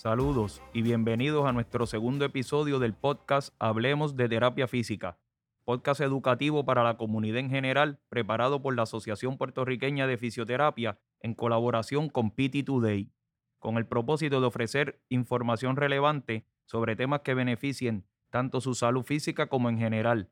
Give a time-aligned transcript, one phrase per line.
[0.00, 5.18] Saludos y bienvenidos a nuestro segundo episodio del podcast Hablemos de Terapia Física,
[5.66, 11.34] podcast educativo para la comunidad en general, preparado por la Asociación Puertorriqueña de Fisioterapia en
[11.34, 13.12] colaboración con PT Today,
[13.58, 19.48] con el propósito de ofrecer información relevante sobre temas que beneficien tanto su salud física
[19.48, 20.30] como en general.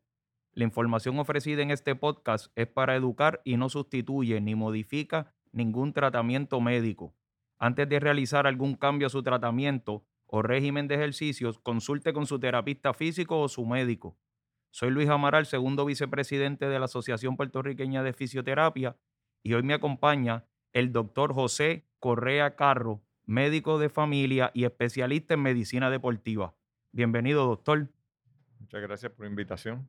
[0.54, 5.92] La información ofrecida en este podcast es para educar y no sustituye ni modifica ningún
[5.92, 7.12] tratamiento médico.
[7.58, 12.38] Antes de realizar algún cambio a su tratamiento o régimen de ejercicios, consulte con su
[12.38, 14.16] terapista físico o su médico.
[14.70, 18.96] Soy Luis Amaral, segundo vicepresidente de la Asociación Puertorriqueña de Fisioterapia,
[19.42, 25.40] y hoy me acompaña el doctor José Correa Carro, médico de familia y especialista en
[25.40, 26.54] medicina deportiva.
[26.92, 27.88] Bienvenido, doctor.
[28.60, 29.88] Muchas gracias por la invitación.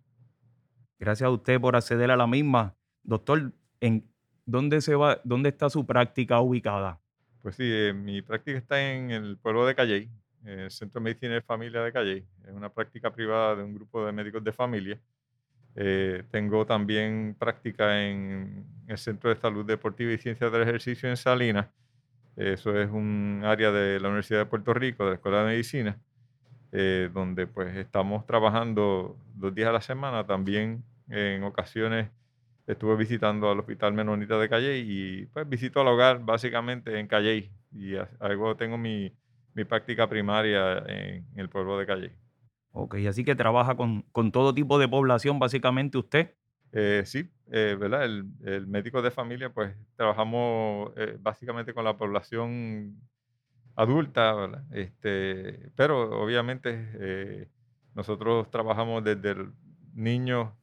[0.97, 2.75] Gracias a usted por acceder a la misma.
[3.03, 4.09] Doctor, ¿en
[4.45, 7.02] dónde, se va, dónde está su práctica ubicada?
[7.41, 10.09] Pues sí, eh, mi práctica está en el pueblo de Calley,
[10.45, 12.25] el Centro de Medicina de Familia de Calley.
[12.45, 14.99] Es una práctica privada de un grupo de médicos de familia.
[15.75, 21.15] Eh, tengo también práctica en el Centro de Salud Deportiva y Ciencias del Ejercicio en
[21.15, 21.67] Salinas.
[22.35, 25.97] Eso es un área de la Universidad de Puerto Rico, de la Escuela de Medicina,
[26.73, 30.25] eh, donde pues estamos trabajando dos días a la semana.
[30.25, 32.09] También en ocasiones
[32.71, 37.49] estuve visitando al Hospital Menonita de Calle y pues visito al hogar básicamente en Calle
[37.71, 39.11] y algo tengo mi,
[39.55, 42.11] mi práctica primaria en, el pueblo de Calle.
[42.71, 46.35] Ok, así que trabaja con, con todo tipo de población básicamente usted.
[46.71, 48.05] Eh, sí, eh, ¿verdad?
[48.05, 53.01] El, el, médico de familia, pues trabajamos eh, básicamente con la población
[53.75, 54.63] adulta, ¿verdad?
[54.71, 57.49] Este, pero obviamente
[57.95, 59.51] nosotros trabajamos desde el
[59.95, 60.55] niño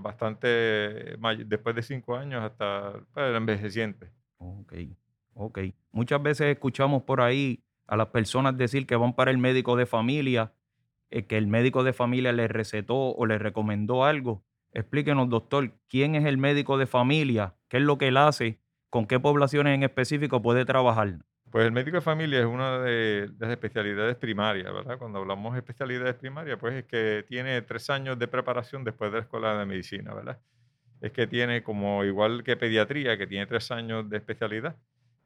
[0.00, 4.10] bastante después de cinco años hasta pues, el envejeciente.
[4.38, 4.72] Ok,
[5.34, 5.58] ok.
[5.92, 9.86] Muchas veces escuchamos por ahí a las personas decir que van para el médico de
[9.86, 10.52] familia,
[11.10, 14.44] eh, que el médico de familia les recetó o les recomendó algo.
[14.72, 17.54] Explíquenos, doctor, ¿quién es el médico de familia?
[17.68, 18.60] ¿Qué es lo que él hace?
[18.90, 21.18] ¿Con qué poblaciones en específico puede trabajar?
[21.54, 24.98] Pues el médico de familia es una de las especialidades primarias, ¿verdad?
[24.98, 29.18] Cuando hablamos de especialidades primarias, pues es que tiene tres años de preparación después de
[29.18, 30.40] la escuela de medicina, ¿verdad?
[31.00, 34.74] Es que tiene como igual que pediatría, que tiene tres años de especialidad,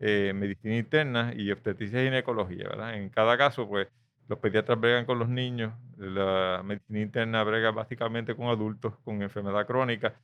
[0.01, 2.97] eh, medicina interna y obstetricia y ginecología, ¿verdad?
[2.97, 3.89] En cada caso, pues
[4.29, 9.67] los pediatras bregan con los niños, la medicina interna brega básicamente con adultos con enfermedad
[9.67, 10.15] crónica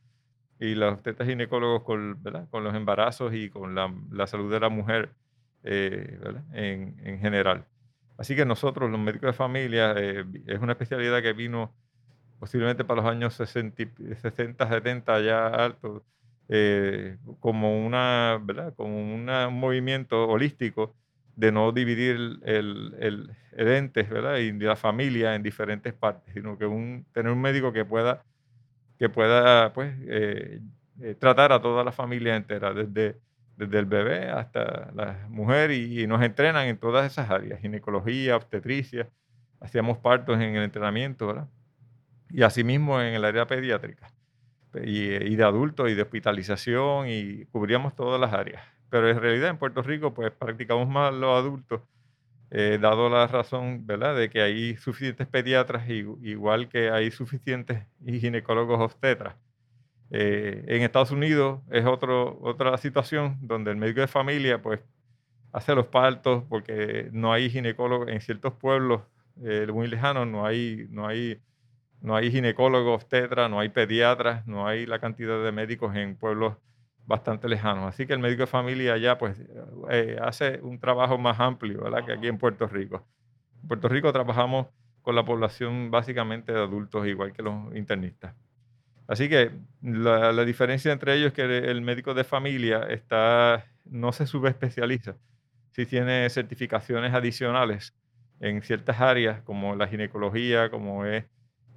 [0.61, 2.47] y los obstetras ginecólogos con, ¿verdad?
[2.51, 5.11] con los embarazos y con la, la salud de la mujer
[5.67, 6.19] eh,
[6.53, 7.65] en, en, general.
[8.19, 11.75] Así que nosotros, los médicos de familia, eh, es una especialidad que vino
[12.39, 13.85] posiblemente para los años 60,
[14.21, 16.03] 60 70 ya altos,
[16.51, 18.75] eh, como, una, ¿verdad?
[18.75, 20.95] como un movimiento holístico
[21.35, 24.37] de no dividir el, el, el, ente ¿verdad?
[24.37, 28.23] y la familia en diferentes partes, sino que un, tener un médico que pueda,
[28.99, 29.95] que pueda pues,
[31.19, 33.19] tratar a toda la familia entera, desde
[33.57, 39.09] desde el bebé hasta la mujer y, nos entrenan en todas esas áreas, ginecología, obstetricia,
[39.61, 41.49] hacíamos partos en el entrenamiento, ¿verdad?
[42.31, 44.11] Y asimismo en el área pediátrica,
[44.83, 48.63] y, de adultos y de hospitalización, y cubríamos todas las áreas.
[48.91, 51.83] Pero en realidad en Puerto Rico pues practicamos más los adultos,
[52.51, 58.81] eh, dado la razón, ¿verdad?, de que hay suficientes pediatras, igual que hay suficientes ginecólogos
[58.81, 59.37] obstetras
[60.17, 64.79] eh, en Estados Unidos es otro, otra situación donde el médico de familia pues
[65.53, 69.03] hace los partos porque no hay ginecólogos en ciertos pueblos
[69.43, 71.43] eh, muy lejanos, no hay, no hay,
[72.01, 76.55] no hay ginecólogos, tetra, no hay pediatras, no hay la cantidad de médicos en pueblos
[77.07, 77.89] bastante lejanos.
[77.89, 79.37] Así que el médico de familia ya pues
[79.91, 82.07] eh, hace un trabajo más amplio ¿verdad?
[82.07, 83.05] que aquí en Puerto Rico.
[83.63, 84.69] En Puerto Rico trabajamos
[85.03, 88.33] con la población básicamente de adultos, igual que los internistas.
[89.07, 89.51] Así que
[89.83, 95.17] la, diferencia entre ellos es que el médico de familia está, no se subespecializa.
[95.73, 97.95] Si tiene certificaciones adicionales
[98.41, 101.25] en ciertas áreas, como la ginecología, como es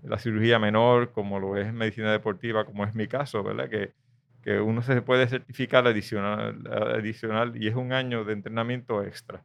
[0.04, 3.70] la cirugía menor, como lo es medicina deportiva, como es mi caso, ¿verdad?
[3.70, 3.94] Que,
[4.42, 6.64] que uno se puede certificar adicional,
[6.96, 9.44] adicional y es un año de entrenamiento extra.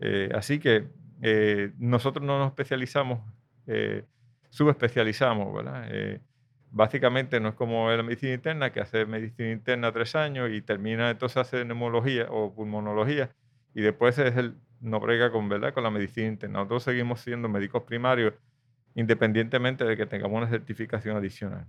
[0.00, 0.88] Eh, así que
[1.20, 3.20] eh, nosotros no nos especializamos,
[3.66, 4.04] eh,
[4.50, 5.88] subespecializamos, ¿verdad?
[6.74, 11.10] Básicamente no es como la medicina interna, que hace medicina interna tres años y termina
[11.10, 13.30] entonces hace neumología o pulmonología
[13.74, 15.74] y después es el, no brega con, ¿verdad?
[15.74, 16.60] con la medicina interna.
[16.60, 18.34] Nosotros seguimos siendo médicos primarios
[18.94, 21.66] independientemente de que tengamos una certificación adicional.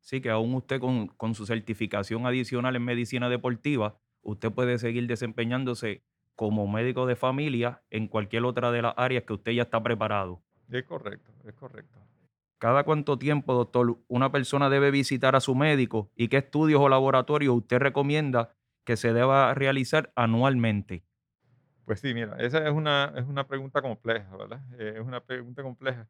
[0.00, 5.06] Sí, que aún usted con, con su certificación adicional en medicina deportiva, usted puede seguir
[5.06, 6.04] desempeñándose
[6.36, 10.42] como médico de familia en cualquier otra de las áreas que usted ya está preparado.
[10.70, 11.98] Es correcto, es correcto.
[12.64, 16.88] ¿Cada cuánto tiempo, doctor, una persona debe visitar a su médico y qué estudios o
[16.88, 21.04] laboratorios usted recomienda que se deba realizar anualmente?
[21.84, 24.62] Pues sí, mira, esa es una, es una pregunta compleja, ¿verdad?
[24.78, 26.08] Eh, es una pregunta compleja.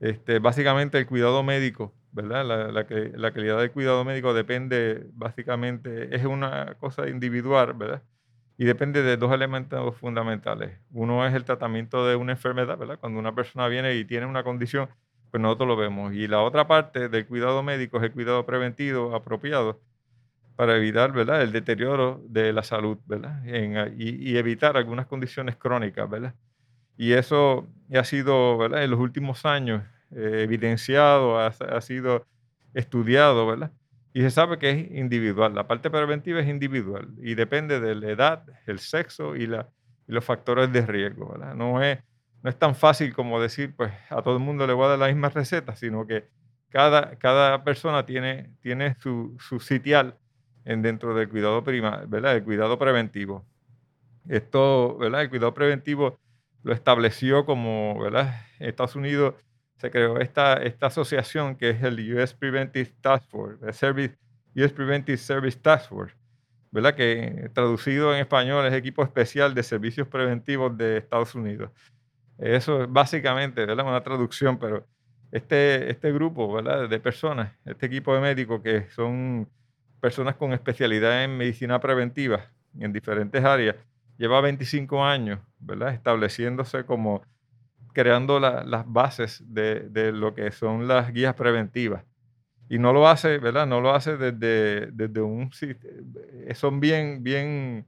[0.00, 2.46] Este, básicamente el cuidado médico, ¿verdad?
[2.46, 8.02] La, la, la calidad del cuidado médico depende, básicamente, es una cosa individual, ¿verdad?
[8.56, 10.78] Y depende de dos elementos fundamentales.
[10.92, 12.98] Uno es el tratamiento de una enfermedad, ¿verdad?
[12.98, 14.88] Cuando una persona viene y tiene una condición,
[15.34, 16.14] pues nosotros lo vemos.
[16.14, 19.80] Y la otra parte del cuidado médico es el cuidado preventivo apropiado
[20.54, 21.42] para evitar ¿verdad?
[21.42, 23.42] el deterioro de la salud ¿verdad?
[23.96, 26.08] y, evitar algunas condiciones crónicas.
[26.08, 26.36] ¿verdad?
[26.96, 28.84] Y eso ha sido ¿verdad?
[28.84, 29.82] en los últimos años
[30.12, 32.28] eh, evidenciado, ha, ha, sido
[32.72, 33.72] estudiado, ¿verdad?
[34.12, 35.52] y se sabe que es individual.
[35.52, 39.68] La parte preventiva es individual y depende de la edad, el sexo y, la,
[40.06, 41.30] y los factores de riesgo.
[41.30, 41.56] ¿verdad?
[41.56, 41.98] No, es,
[42.44, 44.98] no es tan fácil como decir, pues a todo el mundo le voy a dar
[44.98, 46.28] la misma receta, sino que
[46.68, 50.18] cada, cada persona tiene, tiene su, su sitial
[50.66, 52.36] en dentro del cuidado prima, ¿verdad?
[52.36, 53.46] El cuidado preventivo.
[54.28, 55.22] Esto, ¿verdad?
[55.22, 56.18] El cuidado preventivo
[56.62, 58.34] lo estableció como, ¿verdad?
[58.58, 59.36] Estados Unidos
[59.78, 64.18] se creó esta, esta asociación que es el US Preventive Task Force, el Service,
[64.54, 66.14] US Preventive Service Task Force,
[66.70, 66.94] ¿verdad?
[66.94, 71.70] Que traducido en español es Equipo Especial de Servicios Preventivos de Estados Unidos.
[72.38, 73.86] Eso es básicamente, ¿verdad?
[73.86, 74.86] Una traducción, pero
[75.30, 76.62] este, este grupo.
[76.62, 79.48] De personas, este equipo de médicos que son
[80.00, 83.76] personas con especialidad en medicina preventiva en diferentes áreas,
[84.18, 85.94] lleva 25 años, ¿verdad?
[85.94, 87.22] Estableciéndose como
[87.92, 92.04] creando las bases de, de, lo que son las guías preventivas.
[92.68, 93.66] Y no lo hace, ¿verdad?
[93.66, 95.50] No lo hace desde, desde un...
[96.54, 97.86] Son bien, bien,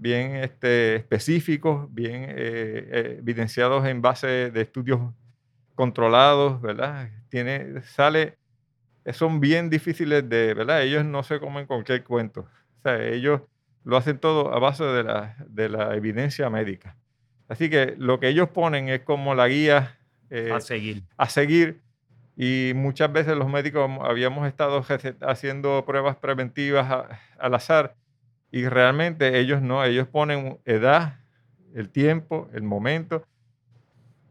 [0.00, 5.00] bien este, específicos, bien eh, eh, evidenciados en base de estudios
[5.74, 7.10] controlados, ¿verdad?
[7.28, 8.38] Tiene, sale
[9.12, 10.82] son bien difíciles de, ¿verdad?
[10.82, 12.40] Ellos no se comen cualquier cuento.
[12.78, 13.42] O sea, ellos
[13.84, 16.96] lo hacen todo a base de la, de la evidencia médica.
[17.48, 19.98] Así que lo que ellos ponen es como la guía
[20.30, 21.02] eh, a seguir.
[21.16, 21.80] A seguir.
[22.36, 24.84] Y muchas veces los médicos habíamos estado
[25.22, 27.06] haciendo pruebas preventivas
[27.38, 27.96] al azar
[28.50, 31.18] y realmente ellos no, ellos ponen edad,
[31.74, 33.24] el tiempo, el momento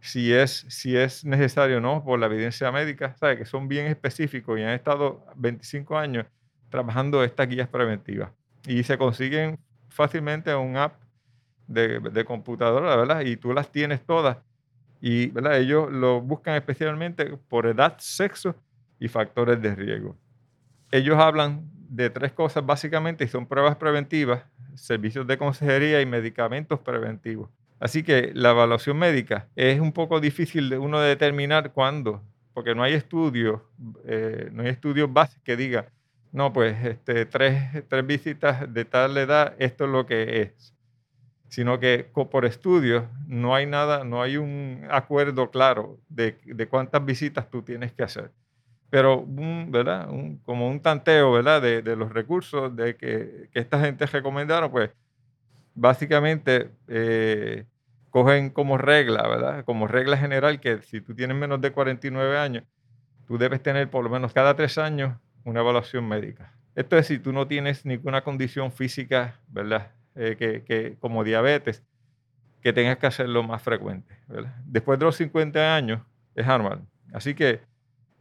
[0.01, 3.37] si es, si es necesario o no por la evidencia médica, ¿sabe?
[3.37, 6.25] que son bien específicos y han estado 25 años
[6.69, 8.31] trabajando estas guías preventivas.
[8.65, 10.95] Y se consiguen fácilmente en un app
[11.67, 13.21] de, de, computadora, ¿verdad?
[13.21, 14.37] Y tú las tienes todas.
[15.01, 15.59] Y ¿verdad?
[15.59, 18.55] ellos lo buscan especialmente por edad, sexo
[18.99, 20.17] y factores de riesgo.
[20.91, 24.43] Ellos hablan de tres cosas básicamente y son pruebas preventivas,
[24.75, 27.49] servicios de consejería y medicamentos preventivos.
[27.79, 32.21] Así que la evaluación médica es un poco difícil de uno determinar cuándo,
[32.53, 33.61] porque no hay estudios,
[34.05, 35.85] eh, no hay estudios básicos que digan,
[36.31, 40.75] no, pues este, tres, tres visitas de tal edad, esto es lo que es.
[41.47, 47.03] Sino que por estudios no hay nada, no hay un acuerdo claro de, de cuántas
[47.03, 48.31] visitas tú tienes que hacer.
[48.89, 50.09] Pero, un, ¿verdad?
[50.45, 51.61] como un tanteo, ¿verdad?
[51.61, 54.91] De, de los recursos de que, que, esta gente recomendaron, pues
[55.75, 57.65] básicamente eh,
[58.09, 59.65] cogen como regla, ¿verdad?
[59.65, 62.63] Como regla general que si tú tienes menos de 49 años,
[63.27, 66.53] tú debes tener por lo menos cada tres años una evaluación médica.
[66.75, 69.91] Esto es si tú no tienes ninguna condición física, ¿verdad?
[70.15, 71.83] Eh, que, que, como diabetes,
[72.61, 74.55] que tengas que hacerlo más frecuente, ¿verdad?
[74.65, 76.01] Después de los 50 años
[76.35, 76.81] es normal.
[77.13, 77.61] Así que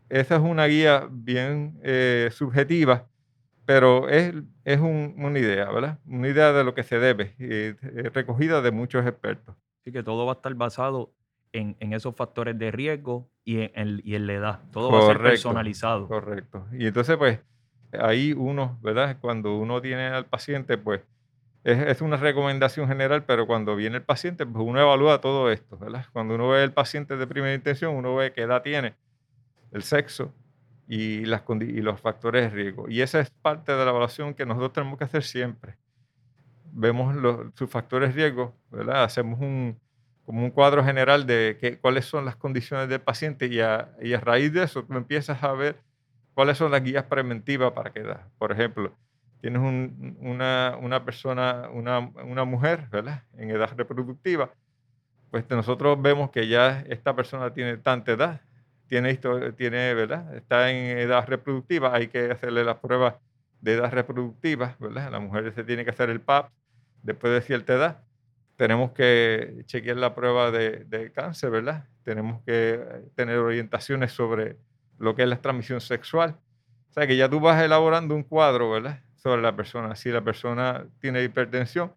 [0.09, 3.07] esa es una guía bien eh, subjetiva
[3.69, 4.33] pero es,
[4.65, 5.99] es un, una idea, ¿verdad?
[6.07, 7.75] Una idea de lo que se debe, eh,
[8.15, 9.55] recogida de muchos expertos.
[9.83, 11.13] Así que todo va a estar basado
[11.53, 14.61] en, en esos factores de riesgo y en, y en la edad.
[14.73, 16.09] Todo va a ser personalizado.
[16.09, 16.67] Correcto.
[16.73, 17.41] Y entonces, pues,
[17.93, 19.19] ahí uno, ¿verdad?
[19.21, 21.03] Cuando uno tiene al paciente, pues,
[21.63, 25.77] es, es, una recomendación general, pero cuando viene el paciente, pues uno evalúa todo esto,
[25.77, 26.07] ¿verdad?
[26.15, 28.95] Cuando uno ve el paciente de primera intención, uno ve qué edad tiene,
[29.73, 30.33] el sexo,
[30.89, 32.89] y, las, y los factores de riesgo.
[32.89, 35.77] Y esa es parte de la evaluación que nosotros tenemos que hacer siempre.
[36.73, 39.05] Vemos los, sus factores de riesgo, ¿verdad?
[39.05, 39.79] Hacemos un,
[40.25, 44.15] como un cuadro general de qué, cuáles son las condiciones del paciente y a, y
[44.15, 45.77] a raíz de eso tú empiezas a ver
[46.35, 48.29] cuáles son las guías preventivas para que da.
[48.39, 48.97] Por ejemplo,
[49.41, 53.25] tienes un, una, una, persona, una, una, mujer, ¿verdad?
[53.37, 54.51] En edad reproductiva,
[55.31, 58.41] pues nosotros vemos que ya esta persona tiene tanta edad
[58.89, 59.19] tiene,
[59.57, 60.35] tiene, ¿verdad?
[60.35, 63.15] Está en edad reproductiva, hay que hacerle las pruebas
[63.61, 65.11] de edad reproductiva, ¿verdad?
[65.13, 66.51] La mujer se tiene que hacer el PAP
[67.03, 68.09] después de cierta edad
[68.59, 71.85] tenemos que chequear la prueba de, de, cáncer, ¿verdad?
[72.03, 74.57] Tenemos que tener orientaciones sobre
[74.99, 76.37] lo que es la transmisión sexual.
[76.91, 79.01] O sea, que ya tú vas elaborando un cuadro, ¿verdad?
[79.15, 79.95] Sobre la persona.
[79.95, 81.93] Si la persona tiene hipertensión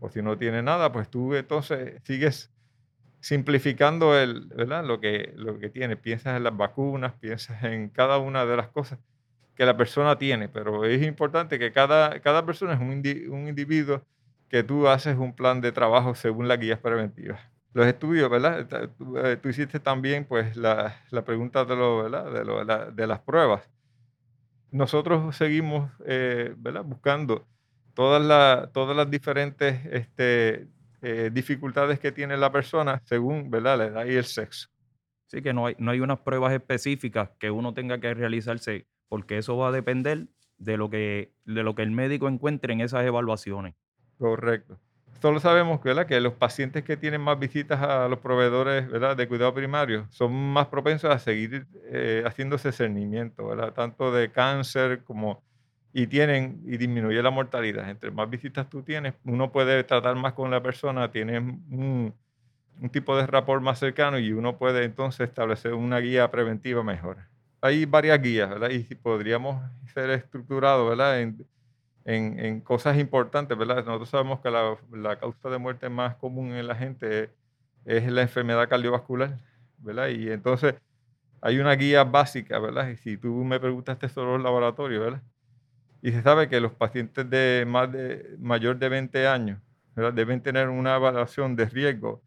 [0.00, 2.50] o si no tiene nada, pues tú entonces sigues
[3.22, 4.84] simplificando el, ¿verdad?
[4.84, 5.96] Lo, que, lo que tiene.
[5.96, 8.98] Piensas en las vacunas, piensas en cada una de las cosas
[9.54, 12.90] que la persona tiene, pero es importante que cada, cada persona es un,
[13.32, 14.02] un individuo
[14.48, 17.40] que tú haces un plan de trabajo según las guías preventivas.
[17.74, 18.66] Los estudios, ¿verdad?
[18.98, 22.32] Tú, eh, hiciste también pues la, la pregunta de, lo, ¿verdad?
[22.32, 23.70] De, lo, de, las pruebas.
[24.72, 26.82] Nosotros seguimos eh, ¿verdad?
[26.84, 27.46] buscando
[27.94, 30.66] todas, las todas las diferentes este,
[31.02, 33.78] eh, dificultades que tiene la persona según ¿verdad?
[33.78, 34.68] la edad y el sexo.
[35.26, 39.38] Sí, que no hay, no hay unas pruebas específicas que uno tenga que realizarse, porque
[39.38, 40.28] eso va a depender
[40.58, 43.74] de lo que, de lo que el médico encuentre en esas evaluaciones.
[44.18, 44.78] Correcto.
[45.20, 46.06] Solo sabemos ¿verdad?
[46.06, 49.16] que los pacientes que tienen más visitas a los proveedores ¿verdad?
[49.16, 53.72] de cuidado primario son más propensos a seguir eh, haciéndose cernimiento, ¿verdad?
[53.72, 55.42] tanto de cáncer como
[55.92, 57.88] y tienen y disminuye la mortalidad.
[57.88, 62.14] Entre más visitas tú tienes, uno puede tratar más con la persona, tiene un,
[62.90, 67.18] tipo de rapport más cercano y uno puede entonces establecer una guía preventiva mejor.
[67.60, 68.70] Hay varias guías, ¿verdad?
[68.70, 71.20] Y podríamos ser estructurados, ¿verdad?
[71.20, 71.46] En,
[72.04, 73.84] en, cosas importantes, ¿verdad?
[73.84, 77.30] Nosotros sabemos que la, la, causa de muerte más común en la gente
[77.84, 79.38] es la enfermedad cardiovascular,
[79.78, 80.08] ¿verdad?
[80.08, 80.74] Y entonces
[81.40, 82.88] hay una guía básica, ¿verdad?
[82.88, 85.22] Y si tú me preguntaste sobre los laboratorios, ¿verdad?
[86.02, 89.60] Y se sabe que los pacientes de más de mayor de 20 años
[90.14, 92.20] deben tener una evaluación de riesgo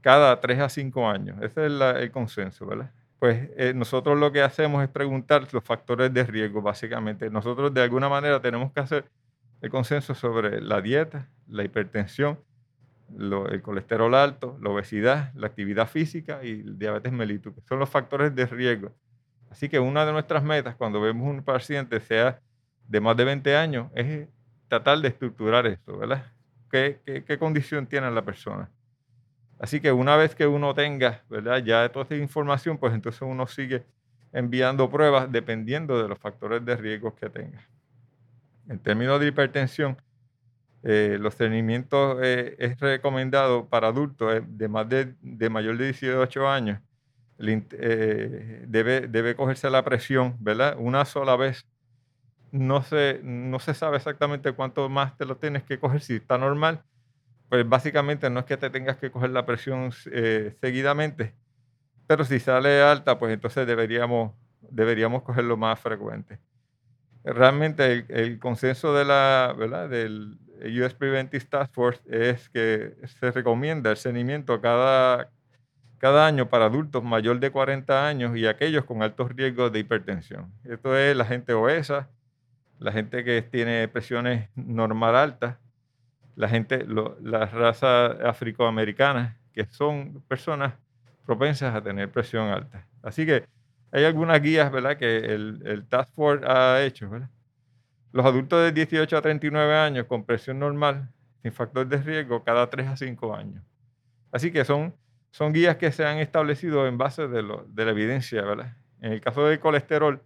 [0.00, 1.36] cada 3 a 5 años.
[1.42, 2.90] Ese es el consenso, ¿verdad?
[3.18, 7.30] Pues eh, nosotros lo que hacemos es preguntar los factores de riesgo, básicamente.
[7.30, 9.04] Nosotros de alguna manera tenemos que hacer
[9.60, 12.40] el consenso sobre la dieta, la hipertensión,
[13.16, 17.90] el colesterol alto, la obesidad, la actividad física y el diabetes mellitus, que son los
[17.90, 18.90] factores de riesgo.
[19.50, 22.40] Así que una de nuestras metas cuando vemos un paciente sea
[22.88, 24.28] de más de 20 años es
[24.68, 26.32] tratar de estructurar esto, ¿verdad?
[26.70, 28.70] ¿Qué, qué, condición tiene la persona?
[29.58, 31.62] Así que una vez que uno tenga, ¿verdad?
[31.62, 33.84] Ya toda esta información, pues entonces uno sigue
[34.32, 37.68] enviando pruebas dependiendo de los factores de riesgo que tenga.
[38.68, 39.96] En términos de hipertensión,
[40.82, 45.84] eh, los cernimientos eh, es recomendado para adultos eh, de, más de, de, mayor de
[45.84, 46.80] 18 años.
[47.38, 50.76] debe, debe cogerse la presión, ¿verdad?
[50.78, 51.66] Una sola vez
[52.52, 56.02] no se, no se sabe exactamente cuánto más te lo tienes que coger.
[56.02, 56.84] Si está normal,
[57.48, 61.34] pues básicamente no es que te tengas que coger la presión eh, seguidamente,
[62.06, 66.38] pero si sale alta, pues entonces deberíamos, deberíamos cogerlo más frecuente.
[67.24, 69.88] Realmente el, consenso de la, ¿verdad?
[69.88, 75.30] del US Preventive Task Force es que se recomienda el seguimiento cada,
[75.98, 80.52] cada año para adultos mayor de 40 años y aquellos con altos riesgos de hipertensión.
[80.64, 82.10] Esto es la gente obesa,
[82.82, 85.56] la gente que tiene presiones normal altas,
[86.34, 86.86] la gente,
[87.20, 90.74] las razas afroamericanas, que son personas
[91.24, 92.86] propensas a tener presión alta.
[93.02, 93.44] Así que
[93.92, 94.96] hay algunas guías ¿verdad?
[94.96, 97.10] que el, Task Force ha hecho.
[98.12, 101.08] Los adultos de 18 a 39 años con presión normal,
[101.42, 103.62] sin factor de riesgo, cada 3 a 5 años.
[104.32, 104.94] Así que son,
[105.30, 108.42] son guías que se han establecido en base de, lo, de la evidencia.
[108.42, 108.76] ¿verdad?
[109.00, 110.22] En el caso del colesterol,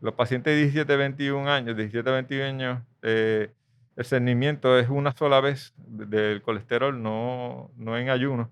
[0.00, 3.50] los pacientes de 17 21 años, 17 21 años, eh,
[3.96, 8.50] el cernimiento es una sola vez del colesterol, no, no en ayuno.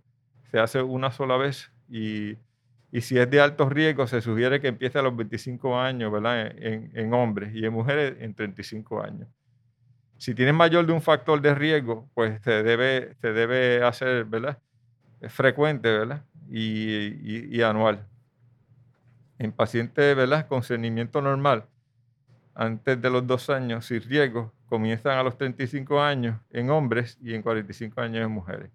[0.50, 2.36] Se hace una sola vez y,
[2.92, 6.52] y, si es de alto riesgo, se sugiere que empiece a los 25 años, ¿verdad?
[6.58, 9.28] En, en hombres y en mujeres en 35 años.
[10.18, 14.58] Si tienen mayor de un factor de riesgo, pues se debe, se debe hacer, ¿verdad?
[15.28, 16.24] frecuente, ¿verdad?
[16.50, 18.06] y, y anual
[19.38, 20.46] en pacientes ¿verdad?
[20.48, 21.66] con cernimiento normal,
[22.54, 27.34] antes de los dos años sin riesgo, comienzan a los 35 años en hombres y
[27.34, 28.70] en 45 años en mujeres.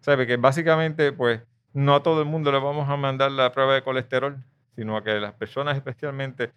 [0.00, 1.40] Sabe que básicamente, pues,
[1.72, 4.42] no a todo el mundo le vamos a mandar la prueba de colesterol,
[4.76, 6.52] sino a que las personas especialmente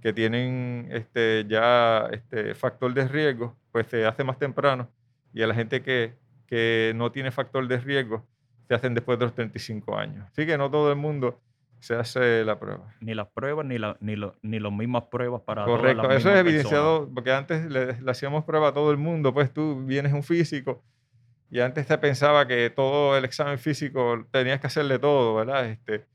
[0.00, 4.88] que tienen este, ya este factor de riesgo, pues se hace más temprano,
[5.32, 6.14] y a la gente que,
[6.46, 8.24] que no tiene factor de riesgo,
[8.68, 10.26] se hacen después de los 35 años.
[10.30, 11.40] Así que no todo el mundo
[11.80, 12.94] se hace la prueba.
[13.00, 16.38] Ni las pruebas, ni, la, ni, lo, ni las mismas pruebas para Correcto, eso es
[16.38, 20.82] evidenciado, porque antes le, hacíamos prueba a todo el mundo, pues tú vienes un físico
[21.50, 25.66] y antes te pensaba que todo el examen físico tenías que hacerle todo, ¿verdad?
[25.66, 26.06] Este,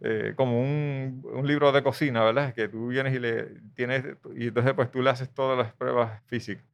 [0.00, 2.54] eh, como un, un, libro de cocina, ¿verdad?
[2.54, 4.04] Que tú vienes y le tienes,
[4.36, 6.64] y entonces pues tú le haces todas las pruebas físicas.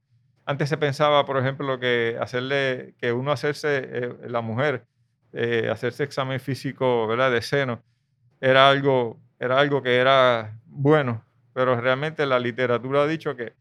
[0.44, 4.84] Antes se pensaba, por ejemplo, que hacerle, que uno hacerse, eh, la mujer,
[5.32, 7.32] eh, hacerse examen físico, ¿verdad?
[7.32, 7.82] De seno,
[8.44, 11.24] era algo, era algo que era bueno,
[11.54, 13.54] pero realmente la literatura ha dicho que,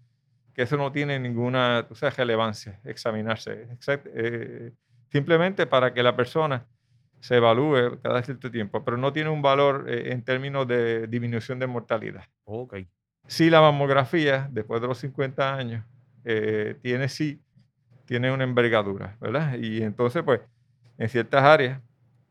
[0.53, 3.69] que eso no tiene ninguna o sea, relevancia, examinarse.
[3.87, 4.73] Eh,
[5.09, 6.67] simplemente para que la persona
[7.21, 11.59] se evalúe cada cierto tiempo, pero no tiene un valor eh, en términos de disminución
[11.59, 12.25] de mortalidad.
[12.43, 12.75] Ok.
[13.25, 15.85] Sí, la mamografía, después de los 50 años,
[16.25, 17.41] eh, tiene sí,
[18.03, 19.55] tiene una envergadura, ¿verdad?
[19.57, 20.41] Y entonces, pues,
[20.97, 21.81] en ciertas áreas,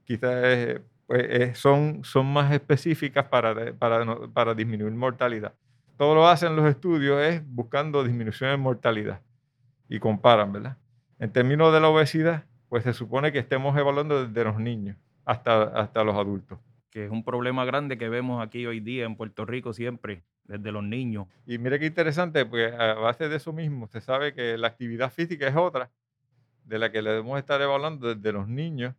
[0.04, 0.82] quizás
[1.12, 5.52] pues, son, son más específicas para, para, para disminuir mortalidad.
[5.99, 9.21] Todo lo hacen los estudios es buscando disminución de mortalidad
[9.90, 10.78] y comparan, ¿verdad?
[11.19, 15.64] En términos de la obesidad, pues se supone que estemos evaluando desde los niños hasta,
[15.64, 16.59] hasta los adultos.
[16.88, 20.73] Que es un problema grande que vemos aquí hoy día en Puerto Rico siempre, desde
[20.73, 21.26] los niños.
[21.45, 25.12] Y mire qué interesante, porque a base de eso mismo se sabe que la actividad
[25.12, 25.90] física es otra
[26.64, 28.95] de la que le debemos estar evaluando desde los niños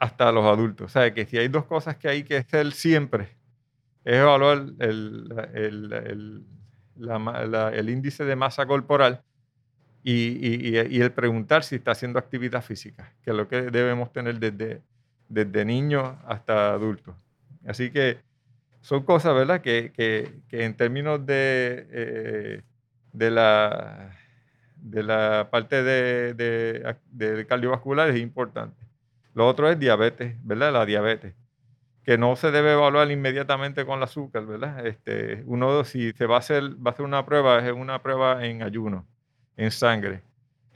[0.00, 0.86] hasta los adultos.
[0.86, 3.28] O sea, que si hay dos cosas que hay que hacer siempre,
[4.04, 6.44] es evaluar el, el,
[7.74, 9.22] el índice de masa corporal
[10.02, 14.82] y, el preguntar si está haciendo actividad física, que es lo que debemos tener desde,
[15.28, 17.14] desde niños hasta adultos.
[17.66, 18.18] Así que
[18.80, 19.92] son cosas, ¿verdad?, que,
[20.50, 22.62] en términos de, eh,
[23.12, 24.16] de, la,
[24.76, 28.89] de la parte de, de, cardiovascular es importante.
[29.34, 30.72] Lo otro es diabetes, ¿verdad?
[30.72, 31.34] La diabetes,
[32.04, 34.86] que no se debe evaluar inmediatamente con el azúcar, ¿verdad?
[34.86, 38.44] Este, uno, si se va a hacer, va a hacer una prueba, es una prueba
[38.44, 39.06] en ayuno
[39.56, 40.22] en sangre.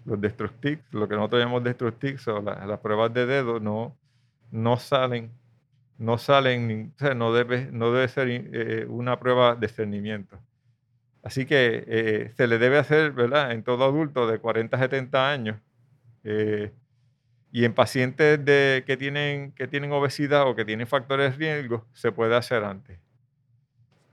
[0.04, 3.96] Los destructics, lo que nosotros llamamos destructics o las pruebas de dedo no,
[4.50, 5.30] no salen,
[5.98, 10.38] no salen, o sea, no debe, no debe ser eh, una prueba de cernimiento.
[11.22, 13.52] Así que eh, se le debe hacer, ¿verdad?
[13.52, 15.56] En todo adulto de 40 a 70 años.
[16.22, 16.70] Eh,
[17.54, 21.86] y en pacientes de, que, tienen, que tienen obesidad o que tienen factores de riesgo,
[21.92, 22.98] se puede hacer antes.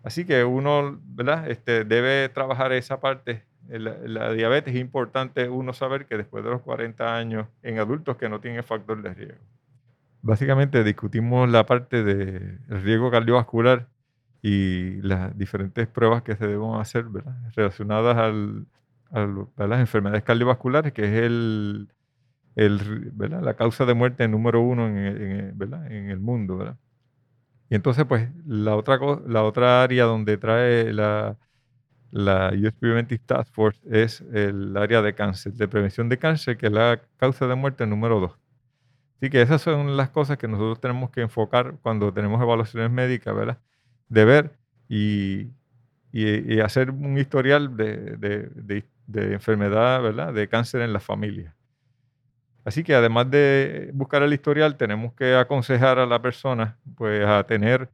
[0.04, 1.50] Así que uno ¿verdad?
[1.50, 6.62] Este, debe trabajar esa parte la, diabetes es importante uno saber que después de los
[6.62, 9.44] 40 años en adultos que no tienen factor de riesgo.
[10.22, 13.88] Básicamente discutimos la parte del riesgo cardiovascular
[14.44, 17.06] y las diferentes pruebas que se deben hacer
[17.56, 18.68] relacionadas al,
[19.12, 21.88] a las enfermedades cardiovasculares, que es el,
[22.56, 26.78] el la causa de muerte número uno en, en el mundo.
[27.70, 31.38] Y entonces, pues, la otra, la otra área donde trae la,
[32.12, 36.68] la US Preventive Task Force es el área de cáncer, de prevención de cáncer, que
[36.68, 38.34] es la causa de muerte número dos.
[39.18, 43.36] Así que esas son las cosas que nosotros tenemos que enfocar cuando tenemos evaluaciones médicas,
[43.36, 43.60] ¿verdad?
[44.10, 44.52] De ver
[44.90, 45.48] y,
[46.12, 50.34] y, hacer un historial de, de, de, enfermedad, ¿verdad?
[50.34, 51.56] De cáncer en la familia.
[52.64, 57.44] Así que además de buscar el historial, tenemos que aconsejar a la persona pues, a
[57.46, 57.90] tener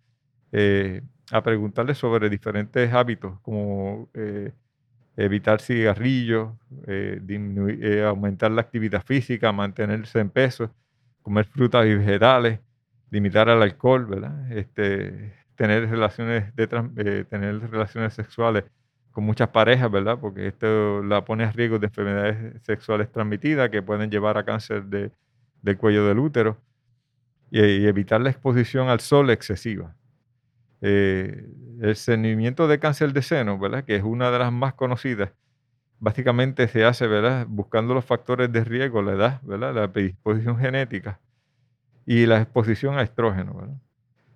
[0.51, 1.01] eh,
[1.31, 4.53] a preguntarle sobre diferentes hábitos, como eh,
[5.17, 6.53] evitar cigarrillos,
[6.87, 7.21] eh,
[7.81, 10.73] eh, aumentar la actividad física, mantenerse en peso,
[11.21, 12.59] comer frutas y vegetales,
[13.09, 14.07] limitar el alcohol.
[14.51, 18.63] Este, tener relaciones de tener relaciones sexuales
[19.17, 20.19] con muchas parejas, ¿verdad?
[20.21, 24.85] Porque esto la pone a riesgo de enfermedades sexuales transmitidas que pueden llevar a cáncer
[24.85, 25.09] de,
[25.63, 26.61] del cuello del útero
[27.49, 29.95] y evitar la exposición al sol excesiva.
[30.81, 31.47] Eh,
[31.81, 33.85] el cernimiento de cáncer de seno, ¿verdad?
[33.85, 35.31] que es una de las más conocidas,
[35.97, 37.47] básicamente se hace ¿verdad?
[37.49, 39.73] buscando los factores de riesgo, la edad, ¿verdad?
[39.73, 41.19] la predisposición genética
[42.05, 43.55] y la exposición a estrógeno.
[43.55, 43.77] ¿verdad?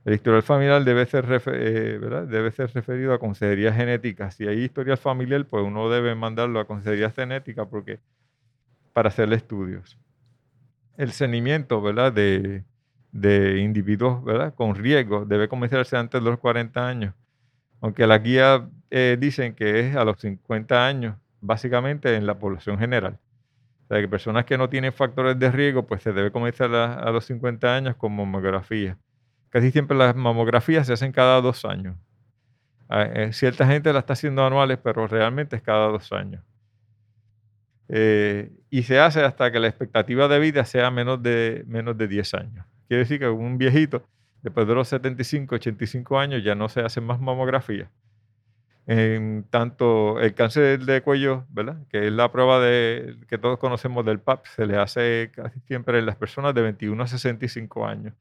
[0.03, 4.31] El historial familiar debe ser, eh, debe ser referido a consejería genética.
[4.31, 7.99] Si hay historial familiar, pues uno debe mandarlo a consejería genética porque,
[8.93, 9.99] para hacerle estudios.
[10.97, 12.11] El cernimiento ¿verdad?
[12.11, 12.63] De,
[13.11, 14.53] de individuos ¿verdad?
[14.55, 17.13] con riesgo debe comenzarse antes de los 40 años,
[17.81, 22.77] aunque las guías eh, dicen que es a los 50 años, básicamente en la población
[22.77, 23.19] general.
[23.85, 27.11] O sea, que personas que no tienen factores de riesgo, pues se debe comenzar a,
[27.11, 28.97] los 50 años con mamografía.
[29.51, 31.97] Casi siempre las mamografías se hacen cada dos años.
[32.89, 36.41] Ah, eh, cierta gente la está haciendo anuales, pero realmente es cada dos años.
[37.89, 42.07] Eh, y se hace hasta que la expectativa de vida sea menos de, menos de
[42.07, 42.65] 10 años.
[42.87, 44.03] Quiere decir que un viejito,
[44.41, 47.91] después de los 75, 85 años, ya no se hace más mamografía.
[48.87, 51.77] En tanto el cáncer de cuello, ¿verdad?
[51.89, 55.99] Que es la prueba de, que todos conocemos del PAP, se le hace casi siempre
[55.99, 58.13] en las personas de 21 a 65 años.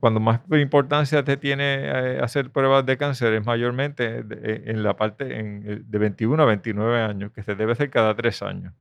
[0.00, 4.96] Cuando más importancia te tiene eh, hacer pruebas de cáncer es mayormente eh, en la
[4.96, 8.72] parte de 21 a 29 años, que se debe hacer cada tres años.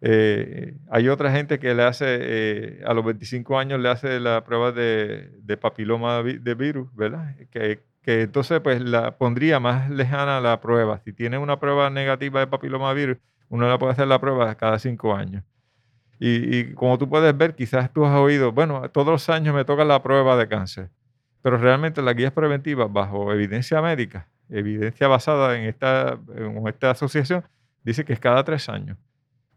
[0.00, 4.72] Eh, hay otra gente que le hace, a los 25 años le hace la prueba
[4.72, 7.36] de, papiloma de virus, ¿verdad?
[7.50, 11.00] Que, que, entonces pues la pondría más lejana la prueba.
[11.04, 13.18] Si tiene una prueba negativa de papiloma virus,
[13.50, 15.44] uno la puede hacer la prueba cada cinco años.
[16.20, 19.84] Y, como tú puedes ver, quizás tú has oído, bueno, todos los años me toca
[19.84, 20.90] la prueba de cáncer,
[21.42, 27.44] pero realmente las guías preventivas bajo evidencia médica, evidencia basada en esta, en esta asociación,
[27.84, 28.98] dice que es cada tres años.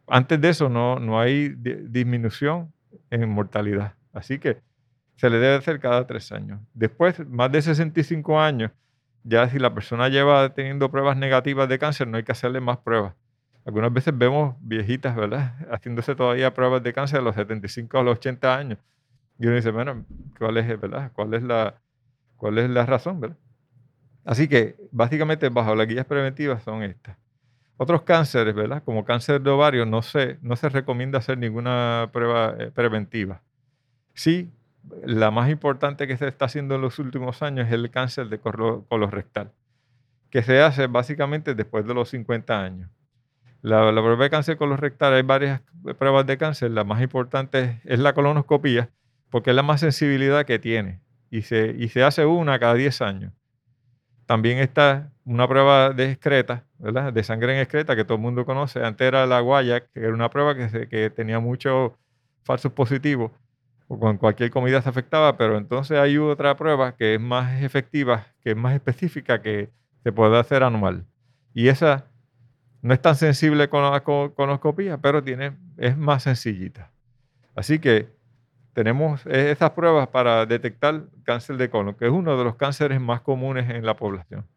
[0.07, 2.71] Antes de eso no, no hay disminución
[3.09, 3.95] en mortalidad.
[4.13, 4.61] Así que
[5.15, 6.59] se le debe hacer cada tres años.
[6.73, 8.71] Después, más de 65 años,
[9.23, 12.77] ya si la persona lleva teniendo pruebas negativas de cáncer, no hay que hacerle más
[12.79, 13.13] pruebas.
[13.65, 15.55] Algunas veces vemos viejitas, ¿verdad?
[15.71, 18.79] Haciéndose todavía pruebas de cáncer a los 75 a los 80 años.
[19.39, 20.05] Y uno dice, bueno,
[20.37, 21.11] ¿cuál es, verdad?
[21.13, 21.75] ¿Cuál es la,
[22.37, 23.37] cuál es la razón, verdad?
[24.23, 27.17] Así que básicamente bajo las guías preventivas son estas.
[27.77, 28.83] Otros cánceres, ¿verdad?
[28.83, 33.41] Como cáncer de ovario, no se, no se recomienda hacer ninguna prueba eh, preventiva.
[34.13, 34.51] Sí,
[35.03, 38.39] la más importante que se está haciendo en los últimos años es el cáncer de
[38.39, 39.51] colorectal,
[40.29, 42.89] que se hace básicamente después de los 50 años.
[43.61, 45.61] La, prueba de cáncer colorectal, hay varias
[45.97, 46.71] pruebas de cáncer.
[46.71, 48.89] La más importante es la colonoscopía,
[49.29, 50.99] porque es la más sensibilidad que tiene.
[51.29, 53.33] Y se, y se hace una cada 10 años.
[54.25, 57.13] También está una prueba de excreta, ¿verdad?
[57.13, 58.83] De sangre en excreta, que todo el mundo conoce.
[58.83, 61.91] Antes era la guaya, que era una prueba que, que tenía muchos
[62.43, 63.31] falsos positivos.
[63.87, 68.27] O con cualquier comida se afectaba, pero entonces hay otra prueba que es más efectiva,
[68.41, 69.69] que es más específica, que
[70.03, 71.05] se puede hacer anual.
[71.53, 72.10] Y esa
[72.81, 76.91] no es tan sensible con la colonoscopia, pero tiene, es más sencillita.
[77.55, 78.09] Así que
[78.73, 82.99] tenemos e-, estas pruebas para detectar cáncer de colon, que es uno de los cánceres
[82.99, 84.47] más comunes en la población.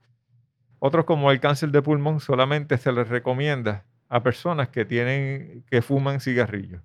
[0.79, 5.83] Otros como el cáncer de pulmón solamente se les recomienda a personas que, tienen, que
[5.83, 6.83] fuman cigarrillos.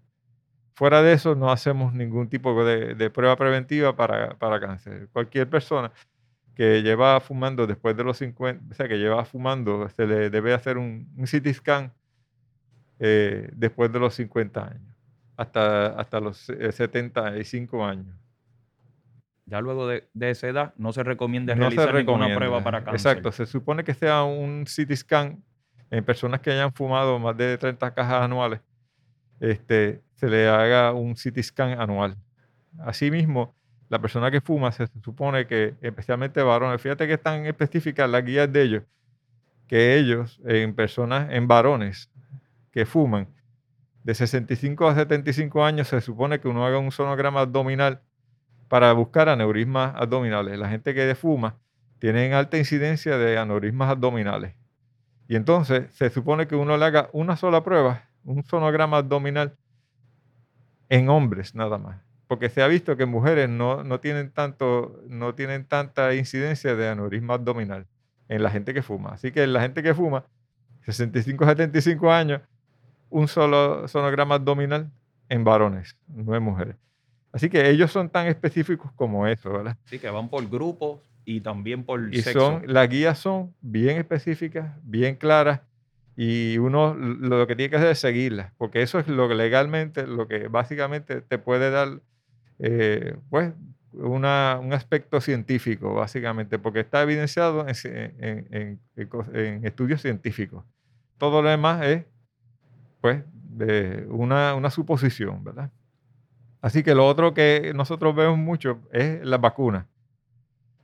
[0.73, 5.09] Fuera de eso no hacemos ningún tipo de, prueba preventiva para, para cáncer.
[5.11, 5.91] Cualquier persona
[6.59, 10.53] que lleva fumando después de los 50, o sea, que lleva fumando, se le debe
[10.53, 11.93] hacer un, un CT scan
[12.99, 14.93] eh, después de los 50 años,
[15.37, 18.13] hasta, hasta los 75 eh, años.
[19.45, 23.13] Ya luego de, esa edad no se recomienda realizar ninguna prueba para cáncer.
[23.13, 25.41] Exacto, se supone que sea un CT scan
[25.89, 28.59] en personas que hayan fumado más de 30 cajas anuales,
[29.39, 32.17] este, se le haga un CT scan anual.
[32.79, 33.55] Asimismo,
[33.89, 38.51] la persona que fuma se supone que, especialmente varones, fíjate que están específicas las guías
[38.51, 38.83] de ellos,
[39.67, 42.11] que ellos, en personas, en varones
[42.71, 43.27] que fuman,
[44.03, 48.01] de 65 a 75 años, se supone que uno haga un sonograma abdominal
[48.67, 50.57] para buscar aneurismas abdominales.
[50.57, 51.57] La gente que fuma
[51.97, 54.53] tiene alta incidencia de aneurismas abdominales.
[55.27, 59.57] Y entonces se supone que uno le haga una sola prueba, un sonograma abdominal,
[60.89, 65.33] en hombres nada más porque se ha visto que mujeres no, no, tienen, tanto, no
[65.33, 67.87] tienen tanta incidencia de aneurisma abdominal
[68.27, 69.09] en la gente que fuma.
[69.09, 70.23] Así que en la gente que fuma,
[70.85, 72.41] 65 75 años,
[73.09, 74.91] un solo sonograma abdominal
[75.27, 76.75] en varones, no en mujeres.
[77.31, 79.75] Así que ellos son tan específicos como eso, ¿verdad?
[79.85, 84.71] Sí, que van por grupos y también por y Son, las guías son bien específicas,
[84.83, 85.61] bien claras,
[86.15, 90.05] y uno lo que tiene que hacer es seguirlas, porque eso es lo que legalmente,
[90.05, 92.01] lo que básicamente te puede dar
[92.59, 93.53] eh, pues,
[93.93, 98.79] un aspecto científico, básicamente, porque está evidenciado en,
[99.63, 100.63] estudios científicos.
[101.17, 102.05] Todo lo demás es,
[103.01, 103.23] pues,
[104.09, 105.71] una, una, suposición, ¿verdad?
[106.61, 109.87] Así que lo otro que nosotros vemos mucho es la vacuna.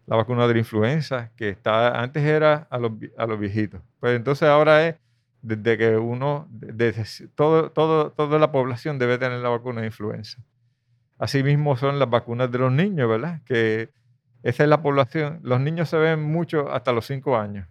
[0.07, 3.81] La vacuna de la influenza, que está, antes era a los, a los viejitos.
[3.99, 4.95] Pues entonces ahora es
[5.41, 10.41] desde que uno, desde todo, todo, toda la población debe tener la vacuna de influenza.
[11.17, 13.41] Asimismo son las vacunas de los niños, ¿verdad?
[13.45, 13.89] Que
[14.43, 15.39] esa es la población.
[15.43, 17.67] Los niños se ven mucho hasta los 5 años.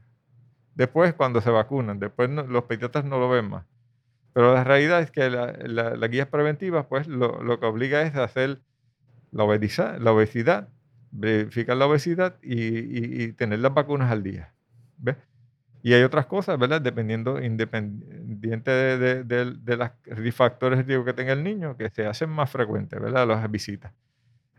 [0.74, 3.64] Después, cuando se vacunan, después los pediatras no lo ven más.
[4.33, 8.24] Pero la realidad es que la, la, guía preventiva, pues lo, que obliga es a
[8.24, 8.61] hacer
[9.30, 10.68] la obesidad, la obesidad
[11.12, 14.52] verificar la obesidad y, y tener las vacunas al día.
[14.98, 15.16] ¿Ves?
[15.85, 16.80] Y hay otras cosas, ¿verdad?
[16.80, 17.38] Dependiendo,
[18.44, 23.26] independiente de, de, los factores que tenga el niño, que se hacen más frecuentes, ¿verdad?
[23.26, 23.92] Las visitas.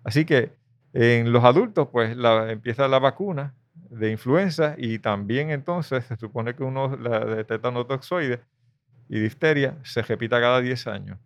[0.04, 0.52] Así que
[0.94, 6.56] en los adultos, pues la, empieza la vacuna de influenza y también entonces se supone
[6.56, 8.42] que uno, la de tétano toxoide
[9.10, 11.20] y difteria, se repita cada 10 años.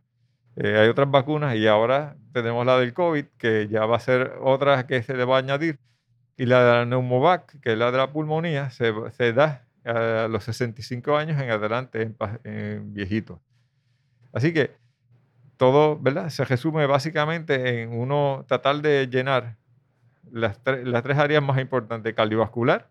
[0.56, 4.34] Eh, hay otras vacunas y ahora tenemos la del COVID, que ya va a ser
[4.42, 5.80] otra que se le va a añadir.
[6.36, 10.28] Y la de la neumovac, que es la de la pulmonía, se, se da a
[10.28, 13.40] los 65 años en adelante en, en viejitos.
[14.32, 14.72] Así que
[15.58, 16.30] todo, ¿verdad?
[16.30, 19.58] Se resume básicamente en uno tratar de llenar
[20.32, 22.90] las, las tres áreas más importantes, cardiovascular,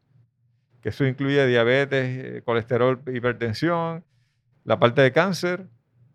[0.83, 4.05] que eso incluye diabetes, eh, colesterol, hipertensión,
[4.65, 5.67] la parte de cáncer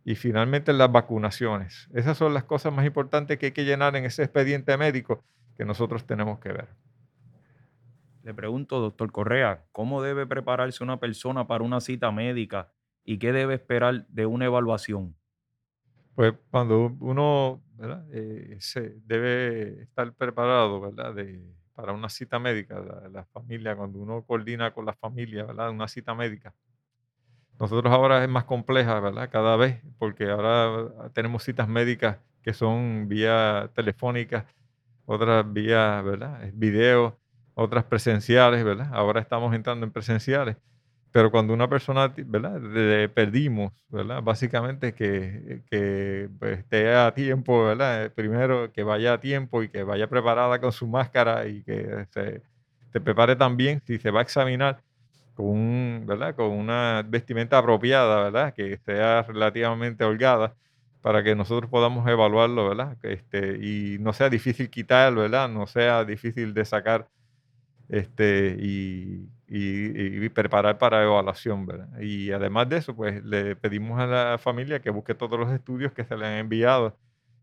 [0.05, 1.89] y finalmente las vacunaciones.
[1.93, 5.23] Esas son las cosas más importantes que hay que llenar en ese expediente médico
[5.57, 6.67] que nosotros tenemos que ver.
[8.23, 12.71] Le pregunto, doctor Correa, ¿cómo debe prepararse una persona para una cita médica
[13.03, 15.15] y qué debe esperar de una evaluación?
[16.15, 17.61] Pues cuando uno
[18.13, 21.13] eh, se debe estar preparado ¿verdad?
[21.13, 21.43] De,
[21.75, 22.79] para una cita médica,
[23.11, 25.71] la, familia, cuando uno coordina con la familia, ¿verdad?
[25.71, 26.53] una cita médica.
[27.59, 29.29] Nosotros ahora es más compleja, ¿verdad?
[29.31, 34.45] Cada vez, porque ahora tenemos citas médicas que son vía telefónica,
[35.05, 36.49] otras vía, ¿verdad?
[36.53, 37.19] Video,
[37.55, 38.89] otras presenciales, ¿verdad?
[38.93, 40.57] Ahora estamos entrando en presenciales.
[41.11, 42.59] Pero cuando una persona, ¿verdad?
[42.59, 44.23] Le perdimos, ¿verdad?
[44.23, 48.11] Básicamente que, que pues, esté a tiempo, ¿verdad?
[48.13, 52.41] Primero que vaya a tiempo y que vaya preparada con su máscara y que se,
[52.91, 54.81] se prepare también si se va a examinar
[55.35, 56.35] con, un, ¿verdad?
[56.35, 58.53] con una vestimenta apropiada, ¿verdad?
[58.53, 60.55] Que sea relativamente holgada
[61.01, 62.97] para que nosotros podamos evaluarlo, ¿verdad?
[63.03, 65.49] Este, y no sea difícil quitarlo, ¿verdad?
[65.49, 67.09] No sea difícil de sacar
[67.93, 71.67] este, y, y, preparar para evaluación.
[71.67, 71.99] ¿verdad?
[72.01, 75.93] Y además de eso, pues le pedimos a la familia que busque todos los estudios
[75.93, 76.97] que se le han enviado.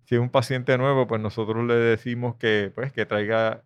[0.05, 3.63] Si es un paciente nuevo, pues nosotros le decimos que, pues, que traiga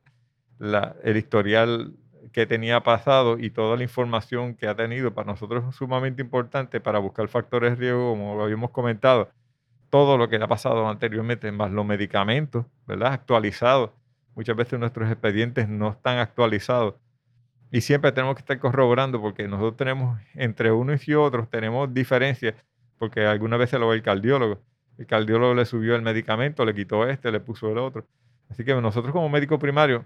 [0.58, 1.94] la, el historial
[2.32, 5.14] que tenía pasado y toda la información que ha tenido.
[5.14, 9.30] Para nosotros es sumamente importante para buscar factores de riesgo, como lo habíamos comentado,
[9.90, 13.14] todo lo que ha pasado anteriormente, más los medicamentos, ¿verdad?
[13.14, 13.90] Actualizados
[14.34, 16.94] Muchas veces nuestros expedientes no están actualizados
[17.70, 22.54] y siempre tenemos que estar corroborando porque nosotros tenemos, entre unos y otros, tenemos diferencias
[22.98, 24.60] porque algunas veces lo ve el cardiólogo.
[24.96, 28.06] El cardiólogo le subió el medicamento, le quitó este, le puso el otro.
[28.48, 30.04] Así que nosotros como médico primario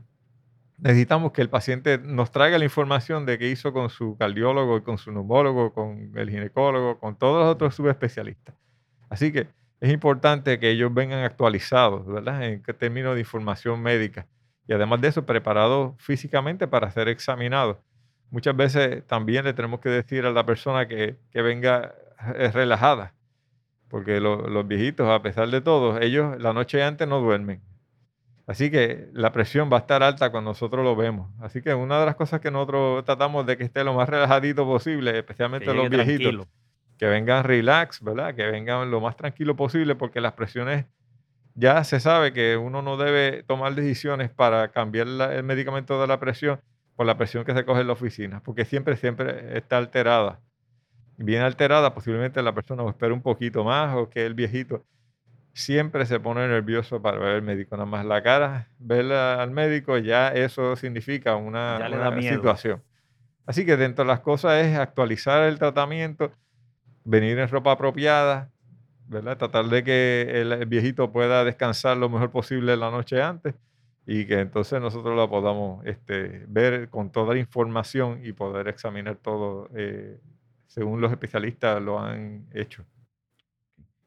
[0.78, 4.96] necesitamos que el paciente nos traiga la información de qué hizo con su cardiólogo, con
[4.96, 8.54] su neumólogo, con el ginecólogo, con todos los otros subespecialistas.
[9.10, 9.48] Así que
[9.80, 12.42] es importante que ellos vengan actualizados, ¿verdad?
[12.44, 14.26] En términos de información médica.
[14.66, 17.78] Y además de eso, preparados físicamente para ser examinados.
[18.30, 21.94] Muchas veces también le tenemos que decir a la persona que, que venga
[22.34, 23.14] eh, relajada,
[23.88, 27.62] porque los viejitos, a pesar de todo, ellos la noche antes no duermen.
[28.46, 31.30] Así que la presión va a estar alta cuando nosotros lo vemos.
[31.38, 34.64] Así que una de las cosas que nosotros tratamos de que esté lo más relajadito
[34.64, 36.46] posible, especialmente los viejitos,
[36.98, 38.34] que vengan relax, ¿verdad?
[38.34, 40.86] Que vengan lo más tranquilo posible porque las presiones,
[41.54, 46.20] ya se sabe que uno no debe tomar decisiones para cambiar el medicamento de la
[46.20, 46.60] presión
[46.98, 50.40] por la presión que se coge en la oficina, porque siempre, siempre está alterada.
[51.16, 54.84] Bien alterada, posiblemente la persona o espera un poquito más o que el viejito
[55.52, 57.76] siempre se pone nervioso para ver al médico.
[57.76, 62.82] Nada más la cara, ver al médico, ya eso significa una, una situación.
[63.46, 66.32] Así que dentro de las cosas es actualizar el tratamiento,
[67.08, 68.50] venir en ropa apropiada,
[69.06, 69.38] ¿verdad?
[69.38, 73.54] Tratar de que el, viejito pueda descansar lo mejor posible la noche antes
[74.06, 79.16] y que entonces nosotros lo podamos este, ver con toda la información y poder examinar
[79.16, 80.20] todo eh,
[80.66, 82.84] según los especialistas lo han hecho.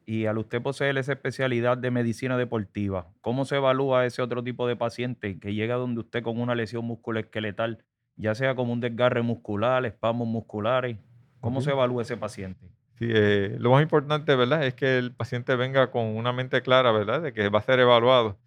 [0.06, 4.68] Y al usted poseer esa especialidad de medicina deportiva, ¿cómo se evalúa ese otro tipo
[4.68, 7.84] de paciente que llega donde usted con una lesión musculoesqueletal,
[8.16, 10.98] ya sea como un desgarre muscular, espasmos musculares?
[11.40, 12.81] ¿Cómo se evalúa ese paciente?
[13.00, 14.66] Eh, lo más importante, ¿verdad?
[14.66, 17.22] Es que el paciente venga con una mente clara, ¿verdad?
[17.22, 18.38] De que va a ser evaluado.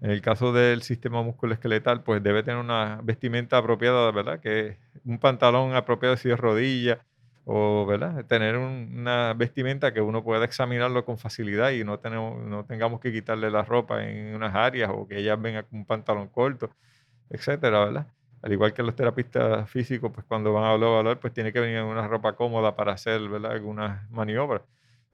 [0.00, 4.40] En el caso del sistema musculoesqueletal, pues debe tener una vestimenta apropiada, ¿verdad?
[4.40, 7.04] Que un pantalón apropiado si es rodilla,
[7.44, 8.24] o, ¿verdad?
[8.26, 13.12] Tener una vestimenta que uno pueda examinarlo con facilidad y no, tenemos, no tengamos que
[13.12, 16.70] quitarle la ropa en unas áreas o que ella venga con un pantalón corto,
[17.30, 18.06] etcétera, ¿verdad?
[18.42, 21.76] Al igual que los terapistas físicos, pues cuando van a hablar, pues tiene que venir
[21.78, 23.52] en una ropa cómoda para hacer ¿verdad?
[23.52, 24.62] algunas maniobras.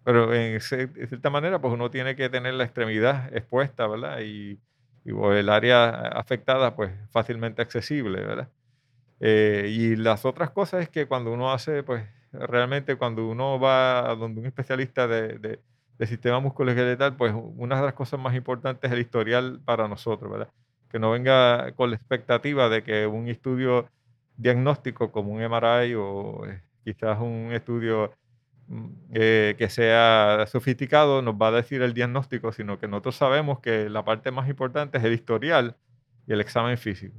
[0.02, 4.20] Pero en, cierta manera, pues uno tiene que tener la extremidad expuesta, ¿verdad?
[4.20, 4.58] Y,
[5.04, 8.48] el área afectada, pues fácilmente accesible, ¿verdad?
[9.20, 14.10] Eh, y las otras cosas es que cuando uno hace, pues realmente cuando uno va
[14.10, 15.60] a donde un especialista de, de,
[15.98, 20.30] de sistema musculoesqueletal, pues una de las cosas más importantes es el historial para nosotros,
[20.30, 20.50] ¿verdad?
[20.90, 23.88] Que no venga con la expectativa de que un estudio
[24.36, 28.12] diagnóstico como un MRI o eh, quizás un estudio
[28.68, 33.60] mm, eh, que sea sofisticado nos va a decir el diagnóstico, sino que nosotros sabemos
[33.60, 35.76] que la parte más importante es el historial
[36.26, 37.16] y el examen físico.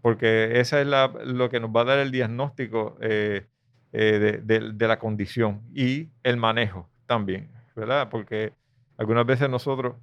[0.00, 0.86] Porque esa es
[1.26, 3.46] lo que nos va a dar el diagnóstico eh,
[3.92, 8.08] eh, de, la condición y el manejo también, ¿verdad?
[8.10, 8.52] Porque
[8.98, 9.96] algunas veces nosotros,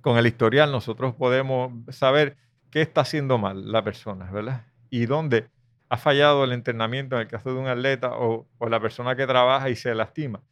[0.00, 2.36] con el historial, nosotros podemos saber
[2.70, 4.66] qué está haciendo mal la persona, ¿verdad?
[4.90, 5.48] Y dónde
[5.88, 9.70] ha fallado el entrenamiento en el caso de un atleta o, la persona que trabaja
[9.70, 10.42] y se lastima,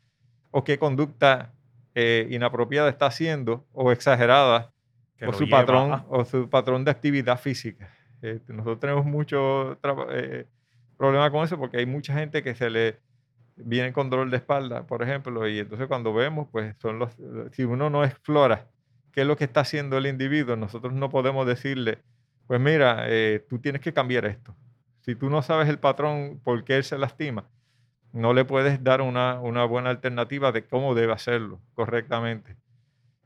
[0.51, 1.53] o qué conducta
[1.95, 4.73] eh, inapropiada está haciendo o exagerada
[5.27, 7.91] o su, patrón, o su patrón de actividad física.
[8.21, 9.79] Este, nosotros tenemos mucho
[10.11, 10.47] eh,
[10.97, 13.01] problema con eso porque hay mucha gente que se le
[13.57, 17.17] viene con dolor de espalda, por ejemplo, y entonces cuando vemos, pues son los,
[17.53, 18.67] si uno no explora
[19.15, 22.03] qué es lo que está haciendo el individuo, nosotros no podemos decirle,
[22.49, 24.57] pues mira, eh, tú tienes que cambiar esto.
[25.03, 27.49] Si tú no sabes el patrón por qué él se lastima,
[28.13, 32.57] no le puedes dar una, una buena alternativa de cómo debe hacerlo correctamente.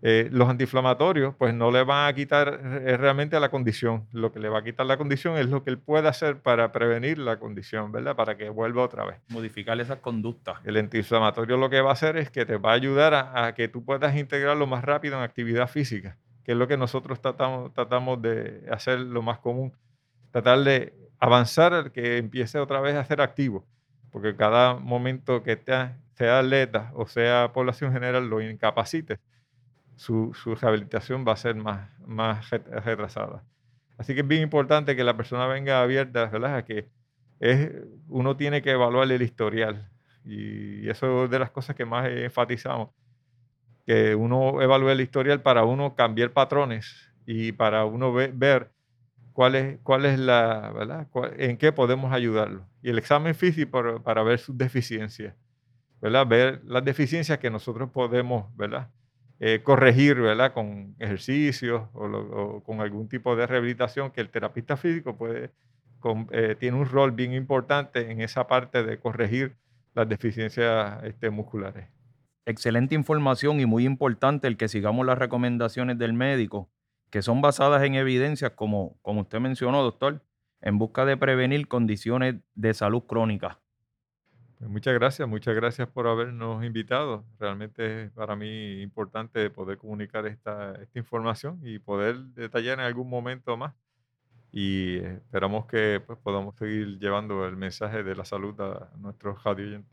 [0.00, 4.06] Eh, los antiinflamatorios, pues no le van a quitar eh, realmente la condición.
[4.12, 6.70] Lo que le va a quitar la condición es lo que él puede hacer para
[6.70, 8.14] prevenir la condición, ¿verdad?
[8.14, 9.16] Para que vuelva otra vez.
[9.28, 10.61] Modificar esas conductas.
[10.64, 13.66] El antiinflamatorio lo que va a hacer es que te va a ayudar a, que
[13.66, 18.22] tú puedas integrarlo más rápido en actividad física, que es lo que nosotros tratamos, tratamos
[18.22, 19.72] de hacer lo más común.
[20.30, 23.66] Tratar de avanzar, que empiece otra vez a ser activo,
[24.12, 25.72] porque cada momento que te,
[26.14, 29.18] sea atleta o sea población general lo incapacites,
[29.98, 33.44] su, su, rehabilitación va a ser más, más retrasada.
[33.98, 36.56] Así que es bien importante que la persona venga abierta, ¿verdad?
[36.56, 36.88] A que
[37.40, 37.70] es,
[38.08, 39.90] uno tiene que evaluar el historial.
[40.24, 42.90] Y eso es de las cosas que más enfatizamos.
[43.87, 48.70] Que uno evalúe el historial para uno cambiar patrones y para uno ver
[49.32, 51.08] cuál es, la, ¿verdad?
[51.37, 52.64] en qué podemos ayudarlo.
[52.82, 55.34] Y el examen físico para, para ver sus deficiencias,
[56.00, 56.26] ¿verdad?
[56.26, 58.90] Ver las deficiencias que nosotros podemos, ¿verdad?
[59.40, 60.53] Eh, corregir, ¿verdad?
[60.53, 65.53] Con ejercicios o, con algún tipo de rehabilitación que el terapista físico puede,
[66.33, 69.57] eh, tiene un rol bien importante en esa parte de corregir
[69.94, 71.88] las deficiencias este, musculares.
[72.46, 76.68] Excelente información y muy importante el que sigamos las recomendaciones del médico,
[77.11, 80.22] que son basadas en evidencias, como, como usted mencionó, doctor,
[80.61, 83.61] en busca de prevenir condiciones de salud crónica.
[84.58, 87.24] Pues, muchas gracias, muchas gracias por habernos invitado.
[87.38, 93.08] Realmente es para mí importante poder comunicar esta, esta información y poder detallar en algún
[93.08, 93.74] momento más.
[94.50, 99.84] Y esperamos que pues, podamos seguir llevando el mensaje de la salud a nuestros radio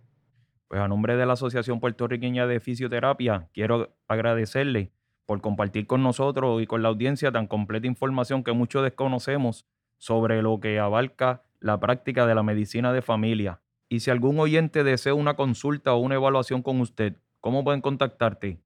[0.68, 4.92] Pues a nombre de la Asociación Puertorriqueña de Fisioterapia, quiero agradecerle
[5.28, 10.42] por compartir con nosotros y con la audiencia tan completa información que muchos desconocemos sobre
[10.42, 15.14] lo que abarca la práctica de la medicina de familia y si algún oyente desea
[15.14, 18.60] una consulta o una evaluación con usted, ¿cómo pueden contactarte?